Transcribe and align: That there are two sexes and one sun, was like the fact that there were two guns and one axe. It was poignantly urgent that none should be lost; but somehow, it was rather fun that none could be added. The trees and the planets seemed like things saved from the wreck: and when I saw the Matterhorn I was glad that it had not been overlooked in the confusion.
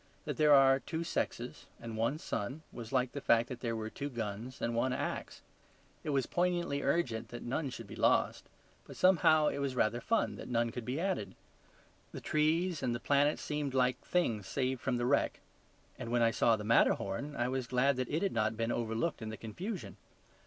That 0.25 0.37
there 0.37 0.55
are 0.55 0.79
two 0.79 1.03
sexes 1.03 1.67
and 1.79 1.95
one 1.95 2.17
sun, 2.17 2.63
was 2.71 2.91
like 2.91 3.11
the 3.11 3.21
fact 3.21 3.49
that 3.49 3.59
there 3.59 3.75
were 3.75 3.91
two 3.91 4.09
guns 4.09 4.59
and 4.59 4.73
one 4.73 4.93
axe. 4.93 5.43
It 6.03 6.09
was 6.09 6.25
poignantly 6.25 6.81
urgent 6.81 7.27
that 7.29 7.43
none 7.43 7.69
should 7.69 7.85
be 7.85 7.95
lost; 7.95 8.49
but 8.87 8.95
somehow, 8.97 9.49
it 9.49 9.59
was 9.59 9.75
rather 9.75 10.01
fun 10.01 10.37
that 10.37 10.49
none 10.49 10.71
could 10.71 10.85
be 10.85 10.99
added. 10.99 11.35
The 12.13 12.19
trees 12.19 12.81
and 12.81 12.95
the 12.95 12.99
planets 12.99 13.43
seemed 13.43 13.75
like 13.75 13.99
things 14.03 14.47
saved 14.47 14.81
from 14.81 14.97
the 14.97 15.05
wreck: 15.05 15.39
and 15.99 16.09
when 16.11 16.23
I 16.23 16.31
saw 16.31 16.55
the 16.55 16.63
Matterhorn 16.63 17.35
I 17.35 17.47
was 17.47 17.67
glad 17.67 17.95
that 17.97 18.09
it 18.09 18.23
had 18.23 18.33
not 18.33 18.57
been 18.57 18.71
overlooked 18.71 19.21
in 19.21 19.29
the 19.29 19.37
confusion. 19.37 19.97